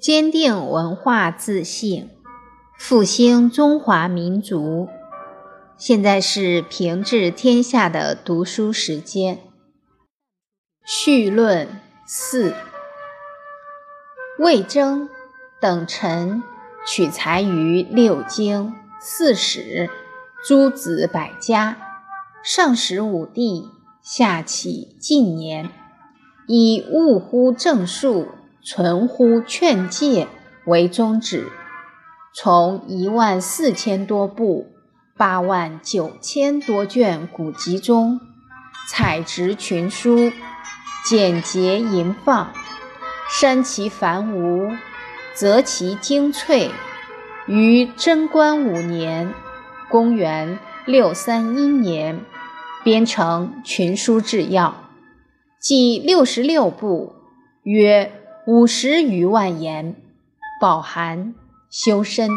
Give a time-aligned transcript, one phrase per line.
[0.00, 2.08] 坚定文化自信，
[2.78, 4.88] 复兴中华民族。
[5.76, 9.40] 现在是平治天下的读书时间。
[10.86, 11.68] 序论
[12.06, 12.54] 四：
[14.38, 15.10] 魏征
[15.60, 16.42] 等臣
[16.86, 19.90] 取材于六经、四史、
[20.42, 21.76] 诸子百家，
[22.42, 23.68] 上使武帝，
[24.00, 25.68] 下启近年，
[26.46, 28.28] 以务乎正数，
[28.72, 30.28] 存乎劝诫
[30.64, 31.50] 为宗旨，
[32.32, 34.68] 从一万四千多部。
[35.16, 38.20] 八万九千多卷古籍中，
[38.88, 40.30] 采植群书，
[41.04, 42.52] 简洁吟放，
[43.28, 44.78] 删其繁芜，
[45.34, 46.70] 择其精粹，
[47.48, 49.34] 于贞观五年
[49.90, 52.20] （公元六三一年）
[52.84, 54.88] 编成群书治要，
[55.58, 57.12] 计六十六部，
[57.64, 58.10] 约
[58.46, 59.94] 五十余万言，
[60.60, 61.34] 饱含
[61.68, 62.30] 修身、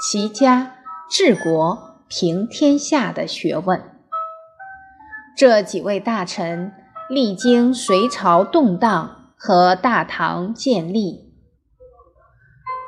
[0.00, 0.76] 齐家、
[1.10, 1.86] 治国。
[2.10, 3.82] 平天下的学问，
[5.36, 6.72] 这几位大臣
[7.10, 11.30] 历经隋朝动荡和大唐建立，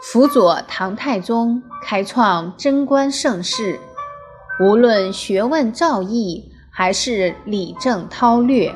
[0.02, 3.78] 辅佐唐太宗开创贞观盛世，
[4.58, 8.74] 无论学问造诣还是理政韬略，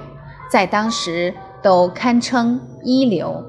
[0.50, 3.42] 在当时都堪称一流。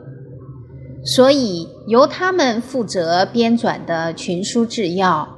[1.06, 5.36] 所以由他们负责编纂的群书制要。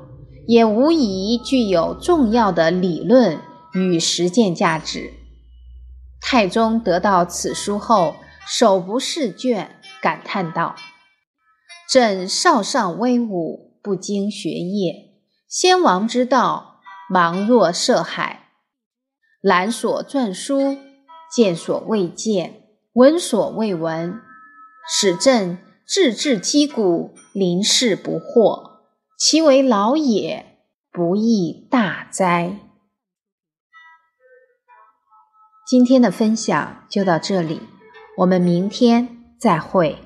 [0.48, 3.42] 也无疑具有重要的理论
[3.74, 5.12] 与实践价值。
[6.22, 8.16] 太宗得到此书后，
[8.48, 10.78] 手不释卷，感叹道
[11.92, 16.80] ：“朕少上威武，不经学业，先王之道，
[17.14, 18.52] 茫若涉海。
[19.42, 20.78] 览所撰书，
[21.30, 22.62] 见所未见，
[22.94, 24.18] 闻所未闻，
[24.88, 28.68] 使朕志至击鼓，临事不惑。”
[29.18, 30.60] 其为老也，
[30.92, 32.60] 不亦大哉！
[35.66, 37.62] 今天的分享就到这里，
[38.18, 39.98] 我们明天再会。